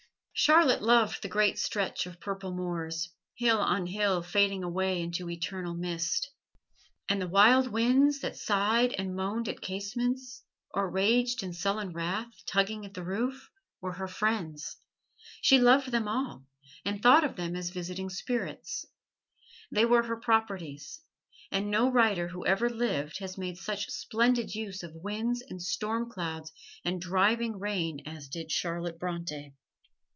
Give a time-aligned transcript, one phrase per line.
[0.33, 5.75] Charlotte loved the great stretch of purple moors, hill on hill fading away into eternal
[5.75, 6.31] mist.
[7.07, 10.41] And the wild winds that sighed and moaned at casements
[10.71, 13.51] or raged in sullen wrath, tugging at the roof,
[13.81, 14.77] were her friends.
[15.43, 16.47] She loved them all,
[16.83, 18.87] and thought of them as visiting spirits.
[19.71, 21.01] They were her properties,
[21.51, 26.09] and no writer who ever lived has made such splendid use of winds and storm
[26.09, 26.51] clouds
[26.83, 29.53] and driving rain as did Charlotte Bronte.